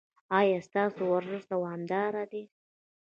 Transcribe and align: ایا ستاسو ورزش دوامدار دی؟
ایا 0.39 0.59
ستاسو 0.69 1.01
ورزش 1.13 1.43
دوامدار 1.51 2.13
دی؟ 2.31 2.43